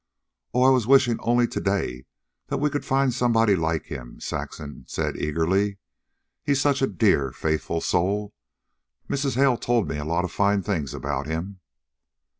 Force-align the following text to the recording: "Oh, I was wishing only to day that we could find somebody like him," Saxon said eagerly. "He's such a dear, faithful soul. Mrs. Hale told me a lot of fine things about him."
"Oh, 0.55 0.63
I 0.63 0.71
was 0.71 0.87
wishing 0.87 1.19
only 1.19 1.45
to 1.47 1.59
day 1.61 2.05
that 2.47 2.57
we 2.57 2.71
could 2.71 2.83
find 2.83 3.13
somebody 3.13 3.55
like 3.55 3.85
him," 3.85 4.19
Saxon 4.19 4.83
said 4.87 5.15
eagerly. 5.15 5.77
"He's 6.43 6.59
such 6.59 6.81
a 6.81 6.87
dear, 6.87 7.31
faithful 7.31 7.81
soul. 7.81 8.33
Mrs. 9.07 9.35
Hale 9.35 9.57
told 9.57 9.87
me 9.87 9.99
a 9.99 10.03
lot 10.03 10.25
of 10.25 10.31
fine 10.31 10.63
things 10.63 10.95
about 10.95 11.27
him." 11.27 11.59